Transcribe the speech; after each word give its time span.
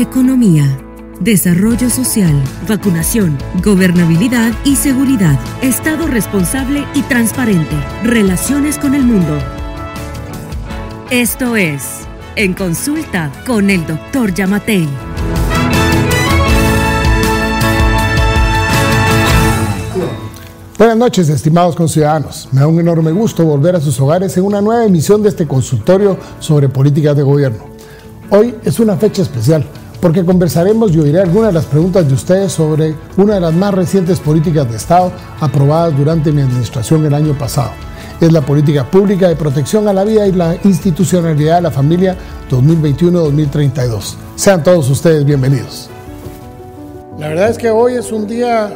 economía, 0.00 0.78
desarrollo 1.20 1.90
social, 1.90 2.32
vacunación, 2.66 3.36
gobernabilidad 3.62 4.52
y 4.64 4.76
seguridad, 4.76 5.38
Estado 5.60 6.06
responsable 6.06 6.86
y 6.94 7.02
transparente, 7.02 7.76
relaciones 8.02 8.78
con 8.78 8.94
el 8.94 9.02
mundo. 9.02 9.38
Esto 11.10 11.54
es 11.56 11.82
En 12.36 12.54
Consulta 12.54 13.30
con 13.46 13.68
el 13.68 13.86
Dr. 13.86 14.32
Yamatei. 14.32 14.88
Buenas 20.78 20.96
noches, 20.96 21.28
estimados 21.28 21.76
conciudadanos. 21.76 22.48
Me 22.52 22.60
da 22.60 22.66
un 22.66 22.80
enorme 22.80 23.12
gusto 23.12 23.44
volver 23.44 23.76
a 23.76 23.80
sus 23.80 24.00
hogares 24.00 24.34
en 24.38 24.44
una 24.44 24.62
nueva 24.62 24.86
emisión 24.86 25.22
de 25.22 25.28
este 25.28 25.46
consultorio 25.46 26.16
sobre 26.38 26.70
políticas 26.70 27.14
de 27.14 27.22
gobierno. 27.22 27.64
Hoy 28.30 28.54
es 28.64 28.80
una 28.80 28.96
fecha 28.96 29.20
especial 29.20 29.66
porque 30.00 30.24
conversaremos 30.24 30.92
y 30.92 30.98
oiré 30.98 31.20
algunas 31.20 31.48
de 31.48 31.54
las 31.54 31.66
preguntas 31.66 32.08
de 32.08 32.14
ustedes 32.14 32.52
sobre 32.52 32.94
una 33.16 33.34
de 33.34 33.40
las 33.40 33.52
más 33.52 33.74
recientes 33.74 34.18
políticas 34.18 34.68
de 34.70 34.76
Estado 34.76 35.12
aprobadas 35.40 35.96
durante 35.96 36.32
mi 36.32 36.40
administración 36.40 37.04
el 37.04 37.14
año 37.14 37.36
pasado. 37.36 37.70
Es 38.20 38.32
la 38.32 38.40
política 38.40 38.90
pública 38.90 39.28
de 39.28 39.36
protección 39.36 39.88
a 39.88 39.92
la 39.92 40.04
vida 40.04 40.26
y 40.26 40.32
la 40.32 40.56
institucionalidad 40.64 41.56
de 41.56 41.62
la 41.62 41.70
familia 41.70 42.16
2021-2032. 42.50 44.14
Sean 44.36 44.62
todos 44.62 44.88
ustedes 44.90 45.24
bienvenidos. 45.24 45.90
La 47.18 47.28
verdad 47.28 47.50
es 47.50 47.58
que 47.58 47.70
hoy 47.70 47.94
es 47.94 48.12
un 48.12 48.26
día 48.26 48.70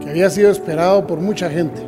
que 0.00 0.10
había 0.10 0.30
sido 0.30 0.50
esperado 0.50 1.06
por 1.06 1.20
mucha 1.20 1.50
gente. 1.50 1.82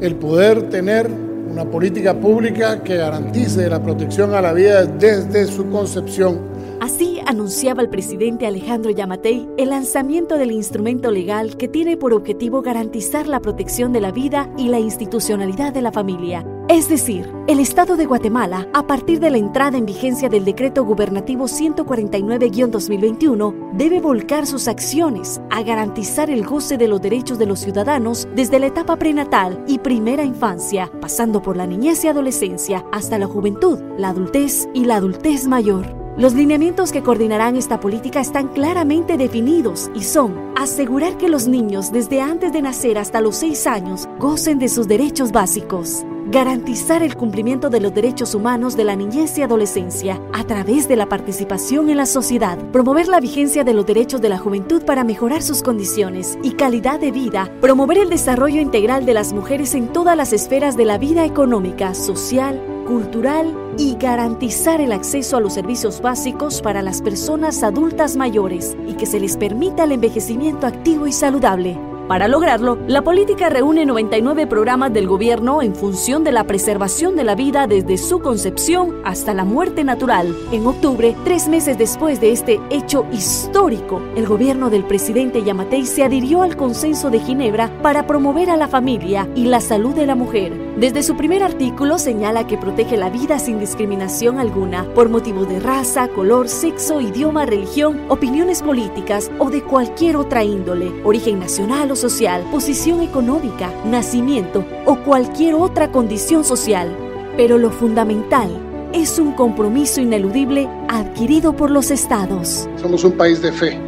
El 0.00 0.16
poder 0.16 0.68
tener 0.68 1.10
una 1.50 1.64
política 1.64 2.14
pública 2.14 2.82
que 2.82 2.96
garantice 2.96 3.68
la 3.68 3.82
protección 3.82 4.34
a 4.34 4.42
la 4.42 4.52
vida 4.52 4.84
desde 4.84 5.46
su 5.46 5.70
concepción 5.70 6.53
Así 6.80 7.20
anunciaba 7.26 7.82
el 7.82 7.88
presidente 7.88 8.46
Alejandro 8.46 8.90
Yamatei 8.90 9.48
el 9.56 9.70
lanzamiento 9.70 10.36
del 10.36 10.52
instrumento 10.52 11.10
legal 11.10 11.56
que 11.56 11.68
tiene 11.68 11.96
por 11.96 12.12
objetivo 12.12 12.62
garantizar 12.62 13.26
la 13.26 13.40
protección 13.40 13.92
de 13.92 14.00
la 14.00 14.12
vida 14.12 14.50
y 14.56 14.68
la 14.68 14.78
institucionalidad 14.78 15.72
de 15.72 15.82
la 15.82 15.92
familia. 15.92 16.46
Es 16.68 16.88
decir, 16.88 17.30
el 17.46 17.60
Estado 17.60 17.96
de 17.96 18.06
Guatemala, 18.06 18.66
a 18.72 18.86
partir 18.86 19.20
de 19.20 19.30
la 19.30 19.36
entrada 19.36 19.76
en 19.76 19.84
vigencia 19.84 20.30
del 20.30 20.46
Decreto 20.46 20.82
Gubernativo 20.84 21.44
149-2021, 21.44 23.72
debe 23.74 24.00
volcar 24.00 24.46
sus 24.46 24.66
acciones 24.66 25.42
a 25.50 25.62
garantizar 25.62 26.30
el 26.30 26.46
goce 26.46 26.78
de 26.78 26.88
los 26.88 27.02
derechos 27.02 27.38
de 27.38 27.44
los 27.46 27.60
ciudadanos 27.60 28.26
desde 28.34 28.58
la 28.58 28.66
etapa 28.66 28.96
prenatal 28.96 29.62
y 29.68 29.78
primera 29.78 30.24
infancia, 30.24 30.90
pasando 31.00 31.42
por 31.42 31.56
la 31.56 31.66
niñez 31.66 32.02
y 32.04 32.08
adolescencia, 32.08 32.84
hasta 32.92 33.18
la 33.18 33.26
juventud, 33.26 33.78
la 33.98 34.08
adultez 34.08 34.66
y 34.72 34.86
la 34.86 34.96
adultez 34.96 35.46
mayor. 35.46 36.03
Los 36.16 36.32
lineamientos 36.32 36.92
que 36.92 37.02
coordinarán 37.02 37.56
esta 37.56 37.80
política 37.80 38.20
están 38.20 38.46
claramente 38.46 39.16
definidos 39.16 39.90
y 39.96 40.04
son 40.04 40.52
asegurar 40.54 41.16
que 41.16 41.28
los 41.28 41.48
niños 41.48 41.90
desde 41.90 42.20
antes 42.20 42.52
de 42.52 42.62
nacer 42.62 42.98
hasta 42.98 43.20
los 43.20 43.34
6 43.38 43.66
años 43.66 44.08
gocen 44.20 44.60
de 44.60 44.68
sus 44.68 44.86
derechos 44.86 45.32
básicos, 45.32 46.04
garantizar 46.30 47.02
el 47.02 47.16
cumplimiento 47.16 47.68
de 47.68 47.80
los 47.80 47.92
derechos 47.92 48.36
humanos 48.36 48.76
de 48.76 48.84
la 48.84 48.94
niñez 48.94 49.36
y 49.38 49.42
adolescencia 49.42 50.20
a 50.32 50.44
través 50.44 50.86
de 50.86 50.94
la 50.94 51.06
participación 51.06 51.90
en 51.90 51.96
la 51.96 52.06
sociedad, 52.06 52.58
promover 52.70 53.08
la 53.08 53.18
vigencia 53.18 53.64
de 53.64 53.74
los 53.74 53.84
derechos 53.84 54.20
de 54.20 54.28
la 54.28 54.38
juventud 54.38 54.84
para 54.84 55.02
mejorar 55.02 55.42
sus 55.42 55.64
condiciones 55.64 56.38
y 56.44 56.52
calidad 56.52 57.00
de 57.00 57.10
vida, 57.10 57.50
promover 57.60 57.98
el 57.98 58.08
desarrollo 58.08 58.60
integral 58.60 59.04
de 59.04 59.14
las 59.14 59.32
mujeres 59.32 59.74
en 59.74 59.88
todas 59.88 60.16
las 60.16 60.32
esferas 60.32 60.76
de 60.76 60.84
la 60.84 60.96
vida 60.96 61.24
económica, 61.24 61.92
social, 61.92 62.62
cultural 62.84 63.52
y 63.78 63.96
garantizar 63.96 64.80
el 64.80 64.92
acceso 64.92 65.36
a 65.36 65.40
los 65.40 65.54
servicios 65.54 66.00
básicos 66.00 66.62
para 66.62 66.82
las 66.82 67.02
personas 67.02 67.62
adultas 67.62 68.16
mayores 68.16 68.76
y 68.86 68.94
que 68.94 69.06
se 69.06 69.20
les 69.20 69.36
permita 69.36 69.84
el 69.84 69.92
envejecimiento 69.92 70.66
activo 70.66 71.06
y 71.06 71.12
saludable. 71.12 71.78
Para 72.08 72.28
lograrlo, 72.28 72.78
la 72.86 73.00
política 73.00 73.48
reúne 73.48 73.86
99 73.86 74.46
programas 74.46 74.92
del 74.92 75.08
gobierno 75.08 75.62
en 75.62 75.74
función 75.74 76.22
de 76.22 76.32
la 76.32 76.44
preservación 76.44 77.16
de 77.16 77.24
la 77.24 77.34
vida 77.34 77.66
desde 77.66 77.96
su 77.96 78.20
concepción 78.20 79.00
hasta 79.04 79.32
la 79.32 79.46
muerte 79.46 79.84
natural. 79.84 80.36
En 80.52 80.66
octubre, 80.66 81.16
tres 81.24 81.48
meses 81.48 81.78
después 81.78 82.20
de 82.20 82.32
este 82.32 82.60
hecho 82.68 83.06
histórico, 83.10 84.02
el 84.16 84.26
gobierno 84.26 84.68
del 84.68 84.84
presidente 84.84 85.42
Yamatei 85.42 85.86
se 85.86 86.04
adhirió 86.04 86.42
al 86.42 86.58
Consenso 86.58 87.08
de 87.08 87.20
Ginebra 87.20 87.70
para 87.80 88.06
promover 88.06 88.50
a 88.50 88.58
la 88.58 88.68
familia 88.68 89.26
y 89.34 89.46
la 89.46 89.62
salud 89.62 89.94
de 89.94 90.04
la 90.04 90.14
mujer. 90.14 90.63
Desde 90.76 91.04
su 91.04 91.16
primer 91.16 91.44
artículo 91.44 91.98
señala 91.98 92.48
que 92.48 92.58
protege 92.58 92.96
la 92.96 93.08
vida 93.08 93.38
sin 93.38 93.60
discriminación 93.60 94.40
alguna 94.40 94.84
por 94.92 95.08
motivo 95.08 95.44
de 95.44 95.60
raza, 95.60 96.08
color, 96.08 96.48
sexo, 96.48 97.00
idioma, 97.00 97.46
religión, 97.46 98.00
opiniones 98.08 98.60
políticas 98.60 99.30
o 99.38 99.50
de 99.50 99.62
cualquier 99.62 100.16
otra 100.16 100.42
índole, 100.42 100.92
origen 101.04 101.38
nacional 101.38 101.96
social, 101.96 102.44
posición 102.50 103.02
económica, 103.02 103.72
nacimiento 103.84 104.64
o 104.84 104.96
cualquier 104.96 105.54
otra 105.54 105.92
condición 105.92 106.42
social. 106.42 106.92
Pero 107.36 107.56
lo 107.56 107.70
fundamental 107.70 108.50
es 108.92 109.20
un 109.20 109.32
compromiso 109.32 110.00
ineludible 110.00 110.68
adquirido 110.88 111.54
por 111.54 111.70
los 111.70 111.92
estados. 111.92 112.68
Somos 112.82 113.04
un 113.04 113.12
país 113.12 113.40
de 113.42 113.52
fe, 113.52 113.78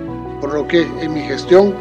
por 0.40 0.54
lo 0.54 0.68
que 0.68 0.82
en 0.82 1.14
mi 1.14 1.22
gestión 1.22 1.74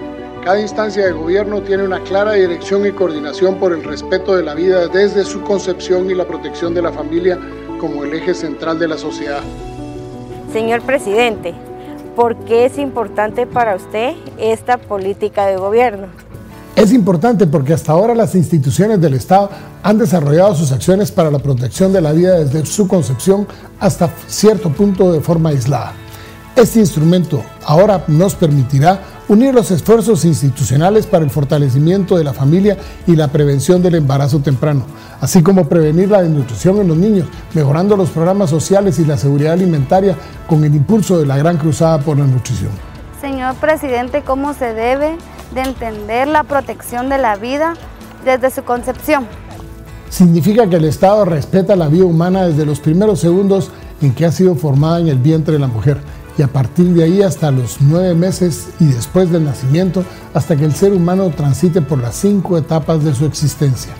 cada 0.45 0.61
instancia 0.61 1.05
de 1.05 1.11
gobierno 1.11 1.61
tiene 1.61 1.83
una 1.83 1.99
clara 2.01 2.33
dirección 2.33 2.85
y 2.85 2.91
coordinación 2.91 3.55
por 3.55 3.73
el 3.73 3.83
respeto 3.83 4.37
de 4.37 4.43
la 4.43 4.53
vida 4.53 4.87
desde 4.87 5.25
su 5.25 5.41
concepción 5.41 6.09
y 6.09 6.13
la 6.13 6.25
protección 6.25 6.73
de 6.75 6.83
la 6.83 6.93
familia 6.93 7.37
como 7.79 8.03
el 8.03 8.13
eje 8.13 8.35
central 8.35 8.77
de 8.77 8.87
la 8.87 8.97
sociedad. 8.97 9.41
Señor 10.53 10.81
presidente, 10.83 11.55
¿Por 12.15 12.37
qué 12.45 12.65
es 12.65 12.77
importante 12.77 13.45
para 13.45 13.75
usted 13.75 14.13
esta 14.37 14.77
política 14.77 15.47
de 15.47 15.57
gobierno? 15.57 16.07
Es 16.73 16.93
importante 16.93 17.45
porque 17.45 17.73
hasta 17.73 17.91
ahora 17.91 18.15
las 18.15 18.35
instituciones 18.35 19.01
del 19.01 19.15
Estado 19.15 19.49
han 19.83 19.97
desarrollado 19.97 20.55
sus 20.55 20.71
acciones 20.71 21.11
para 21.11 21.29
la 21.29 21.39
protección 21.39 21.91
de 21.91 21.99
la 21.99 22.13
vida 22.13 22.39
desde 22.39 22.65
su 22.65 22.87
concepción 22.87 23.45
hasta 23.81 24.09
cierto 24.27 24.69
punto 24.69 25.11
de 25.11 25.19
forma 25.19 25.49
aislada. 25.49 25.91
Este 26.55 26.79
instrumento 26.79 27.43
ahora 27.65 28.01
nos 28.07 28.33
permitirá 28.33 29.01
unir 29.27 29.53
los 29.53 29.71
esfuerzos 29.71 30.23
institucionales 30.25 31.07
para 31.07 31.23
el 31.23 31.31
fortalecimiento 31.31 32.17
de 32.17 32.23
la 32.23 32.33
familia 32.33 32.77
y 33.07 33.15
la 33.15 33.27
prevención 33.27 33.81
del 33.81 33.95
embarazo 33.95 34.39
temprano, 34.39 34.85
así 35.19 35.41
como 35.41 35.67
prevenir 35.67 36.09
la 36.09 36.21
desnutrición 36.21 36.79
en 36.79 36.87
los 36.87 36.97
niños, 36.97 37.27
mejorando 37.53 37.97
los 37.97 38.09
programas 38.09 38.49
sociales 38.49 38.99
y 38.99 39.05
la 39.05 39.17
seguridad 39.17 39.53
alimentaria 39.53 40.15
con 40.47 40.63
el 40.63 40.75
impulso 40.75 41.17
de 41.17 41.25
la 41.25 41.37
gran 41.37 41.57
cruzada 41.57 41.99
por 41.99 42.17
la 42.17 42.25
nutrición. 42.25 42.71
Señor 43.19 43.55
presidente, 43.55 44.21
¿cómo 44.21 44.53
se 44.53 44.73
debe 44.73 45.17
de 45.53 45.61
entender 45.61 46.27
la 46.27 46.43
protección 46.43 47.09
de 47.09 47.17
la 47.17 47.35
vida 47.35 47.73
desde 48.23 48.51
su 48.51 48.63
concepción? 48.63 49.25
Significa 50.09 50.69
que 50.69 50.75
el 50.75 50.85
Estado 50.85 51.25
respeta 51.25 51.75
la 51.75 51.87
vida 51.87 52.05
humana 52.05 52.45
desde 52.45 52.65
los 52.65 52.79
primeros 52.79 53.19
segundos 53.19 53.71
en 54.01 54.13
que 54.13 54.25
ha 54.25 54.31
sido 54.31 54.55
formada 54.55 54.99
en 54.99 55.07
el 55.07 55.17
vientre 55.17 55.53
de 55.53 55.59
la 55.59 55.67
mujer 55.67 55.97
y 56.37 56.41
a 56.41 56.47
partir 56.47 56.87
de 56.93 57.03
ahí 57.03 57.21
hasta 57.21 57.51
los 57.51 57.81
nueve 57.81 58.13
meses 58.13 58.67
y 58.79 58.85
después 58.85 59.31
del 59.31 59.45
nacimiento 59.45 60.03
hasta 60.33 60.55
que 60.55 60.65
el 60.65 60.75
ser 60.75 60.93
humano 60.93 61.29
transite 61.29 61.81
por 61.81 61.99
las 61.99 62.15
cinco 62.15 62.57
etapas 62.57 63.03
de 63.03 63.13
su 63.13 63.25
existencia. 63.25 63.93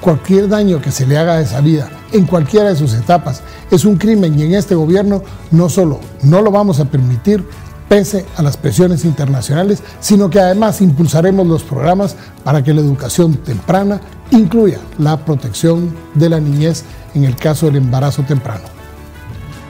Cualquier 0.00 0.48
daño 0.48 0.80
que 0.80 0.90
se 0.90 1.06
le 1.06 1.16
haga 1.16 1.34
a 1.34 1.40
esa 1.40 1.60
vida 1.60 1.88
en 2.12 2.26
cualquiera 2.26 2.68
de 2.68 2.76
sus 2.76 2.94
etapas 2.94 3.42
es 3.70 3.84
un 3.84 3.96
crimen 3.96 4.38
y 4.38 4.42
en 4.42 4.54
este 4.54 4.74
gobierno 4.74 5.22
no 5.50 5.68
solo 5.68 6.00
no 6.22 6.42
lo 6.42 6.50
vamos 6.50 6.80
a 6.80 6.84
permitir 6.84 7.44
pese 7.88 8.26
a 8.36 8.42
las 8.42 8.56
presiones 8.56 9.04
internacionales, 9.04 9.82
sino 10.00 10.28
que 10.28 10.40
además 10.40 10.80
impulsaremos 10.80 11.46
los 11.46 11.62
programas 11.62 12.16
para 12.44 12.62
que 12.62 12.74
la 12.74 12.80
educación 12.80 13.34
temprana 13.36 14.00
incluya 14.30 14.78
la 14.98 15.16
protección 15.18 15.94
de 16.14 16.28
la 16.28 16.40
niñez 16.40 16.84
en 17.14 17.24
el 17.24 17.36
caso 17.36 17.66
del 17.66 17.76
embarazo 17.76 18.22
temprano. 18.22 18.64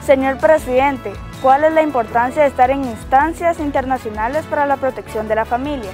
Señor 0.05 0.37
presidente, 0.37 1.13
¿cuál 1.41 1.63
es 1.63 1.73
la 1.73 1.83
importancia 1.83 2.43
de 2.43 2.49
estar 2.49 2.71
en 2.71 2.83
instancias 2.83 3.59
internacionales 3.59 4.45
para 4.49 4.65
la 4.65 4.77
protección 4.77 5.27
de 5.27 5.35
la 5.35 5.45
familia? 5.45 5.91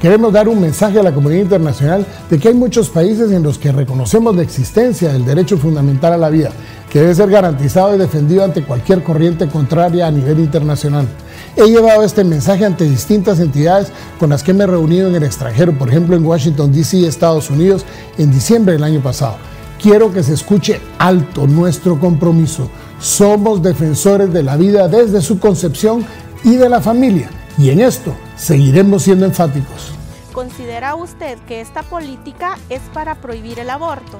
Queremos 0.00 0.32
dar 0.32 0.48
un 0.48 0.60
mensaje 0.60 1.00
a 1.00 1.02
la 1.02 1.14
comunidad 1.14 1.42
internacional 1.42 2.04
de 2.28 2.38
que 2.38 2.48
hay 2.48 2.54
muchos 2.54 2.90
países 2.90 3.32
en 3.32 3.42
los 3.42 3.58
que 3.58 3.72
reconocemos 3.72 4.36
la 4.36 4.42
existencia 4.42 5.10
del 5.10 5.24
derecho 5.24 5.56
fundamental 5.56 6.12
a 6.12 6.18
la 6.18 6.28
vida, 6.28 6.50
que 6.90 7.00
debe 7.00 7.14
ser 7.14 7.30
garantizado 7.30 7.94
y 7.94 7.98
defendido 7.98 8.44
ante 8.44 8.62
cualquier 8.62 9.02
corriente 9.02 9.48
contraria 9.48 10.06
a 10.06 10.10
nivel 10.10 10.40
internacional. 10.40 11.08
He 11.56 11.68
llevado 11.68 12.02
este 12.02 12.22
mensaje 12.22 12.66
ante 12.66 12.84
distintas 12.84 13.40
entidades 13.40 13.92
con 14.18 14.28
las 14.28 14.42
que 14.42 14.52
me 14.52 14.64
he 14.64 14.66
reunido 14.66 15.08
en 15.08 15.14
el 15.14 15.22
extranjero, 15.22 15.72
por 15.72 15.88
ejemplo 15.88 16.16
en 16.16 16.26
Washington, 16.26 16.70
D.C., 16.70 17.06
Estados 17.06 17.48
Unidos, 17.48 17.86
en 18.18 18.30
diciembre 18.30 18.74
del 18.74 18.84
año 18.84 19.00
pasado. 19.00 19.36
Quiero 19.80 20.12
que 20.12 20.22
se 20.22 20.34
escuche 20.34 20.80
alto 20.98 21.46
nuestro 21.46 21.98
compromiso 21.98 22.68
somos 23.04 23.62
defensores 23.62 24.32
de 24.32 24.42
la 24.42 24.56
vida 24.56 24.88
desde 24.88 25.20
su 25.20 25.38
concepción 25.38 26.06
y 26.42 26.56
de 26.56 26.70
la 26.70 26.80
familia. 26.80 27.28
Y 27.58 27.68
en 27.68 27.80
esto 27.80 28.14
seguiremos 28.34 29.02
siendo 29.02 29.26
enfáticos. 29.26 29.92
¿Considera 30.32 30.94
usted 30.94 31.38
que 31.46 31.60
esta 31.60 31.82
política 31.82 32.56
es 32.70 32.80
para 32.94 33.16
prohibir 33.16 33.58
el 33.58 33.68
aborto? 33.68 34.18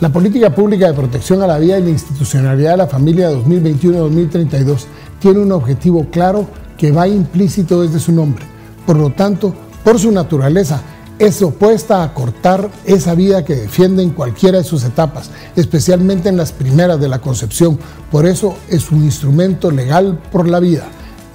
La 0.00 0.08
política 0.08 0.54
pública 0.54 0.86
de 0.86 0.94
protección 0.94 1.42
a 1.42 1.48
la 1.48 1.58
vida 1.58 1.78
y 1.78 1.82
la 1.82 1.90
institucionalidad 1.90 2.70
de 2.72 2.76
la 2.76 2.86
familia 2.86 3.30
2021-2032 3.32 4.84
tiene 5.18 5.40
un 5.40 5.50
objetivo 5.50 6.06
claro 6.10 6.46
que 6.78 6.92
va 6.92 7.08
implícito 7.08 7.82
desde 7.82 7.98
su 7.98 8.12
nombre. 8.12 8.44
Por 8.86 8.96
lo 8.96 9.10
tanto, 9.10 9.52
por 9.82 9.98
su 9.98 10.12
naturaleza, 10.12 10.80
es 11.22 11.40
opuesta 11.40 12.02
a 12.02 12.12
cortar 12.12 12.68
esa 12.84 13.14
vida 13.14 13.44
que 13.44 13.54
defiende 13.54 14.02
en 14.02 14.10
cualquiera 14.10 14.58
de 14.58 14.64
sus 14.64 14.82
etapas, 14.82 15.30
especialmente 15.54 16.28
en 16.28 16.36
las 16.36 16.50
primeras 16.50 16.98
de 16.98 17.08
la 17.08 17.20
concepción. 17.20 17.78
Por 18.10 18.26
eso 18.26 18.56
es 18.68 18.90
un 18.90 19.04
instrumento 19.04 19.70
legal 19.70 20.20
por 20.32 20.48
la 20.48 20.58
vida. 20.58 20.82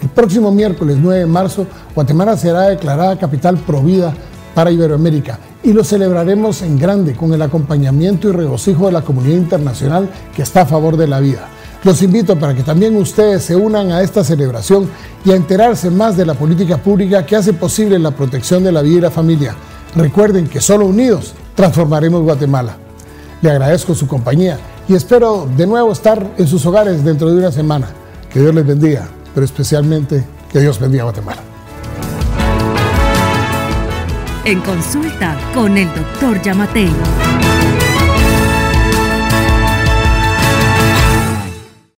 El 0.01 0.09
próximo 0.09 0.51
miércoles 0.51 0.97
9 0.99 1.21
de 1.21 1.25
marzo, 1.25 1.65
Guatemala 1.95 2.35
será 2.35 2.63
declarada 2.63 3.17
capital 3.17 3.59
provida 3.59 4.13
para 4.53 4.71
Iberoamérica 4.71 5.39
y 5.63 5.71
lo 5.71 5.85
celebraremos 5.85 6.63
en 6.63 6.77
grande 6.77 7.15
con 7.15 7.33
el 7.33 7.41
acompañamiento 7.41 8.27
y 8.27 8.33
regocijo 8.33 8.87
de 8.87 8.91
la 8.91 9.03
comunidad 9.03 9.37
internacional 9.37 10.09
que 10.35 10.41
está 10.41 10.63
a 10.63 10.65
favor 10.65 10.97
de 10.97 11.07
la 11.07 11.21
vida. 11.21 11.47
Los 11.85 12.01
invito 12.01 12.37
para 12.37 12.53
que 12.53 12.63
también 12.63 12.97
ustedes 12.97 13.43
se 13.43 13.55
unan 13.55 13.93
a 13.93 14.01
esta 14.01 14.25
celebración 14.25 14.89
y 15.23 15.31
a 15.31 15.37
enterarse 15.37 15.89
más 15.89 16.17
de 16.17 16.25
la 16.25 16.33
política 16.33 16.75
pública 16.75 17.25
que 17.25 17.37
hace 17.37 17.53
posible 17.53 17.97
la 17.97 18.11
protección 18.11 18.65
de 18.65 18.73
la 18.73 18.81
vida 18.81 18.97
y 18.97 19.01
la 19.01 19.11
familia. 19.11 19.55
Recuerden 19.95 20.47
que 20.47 20.61
solo 20.61 20.85
unidos 20.85 21.33
transformaremos 21.55 22.21
Guatemala. 22.21 22.77
Le 23.41 23.51
agradezco 23.51 23.95
su 23.95 24.07
compañía 24.07 24.59
y 24.87 24.95
espero 24.95 25.47
de 25.55 25.67
nuevo 25.67 25.91
estar 25.91 26.25
en 26.37 26.47
sus 26.47 26.65
hogares 26.65 27.03
dentro 27.03 27.29
de 27.29 27.37
una 27.37 27.51
semana. 27.51 27.87
Que 28.31 28.39
Dios 28.39 28.53
les 28.53 28.65
bendiga, 28.65 29.07
pero 29.33 29.45
especialmente 29.45 30.23
que 30.51 30.59
Dios 30.59 30.79
bendiga 30.79 31.03
a 31.03 31.05
Guatemala. 31.05 31.41
En 34.45 34.61
consulta 34.61 35.35
con 35.53 35.77
el 35.77 35.87
doctor 35.93 36.41
Yamatei. 36.41 36.89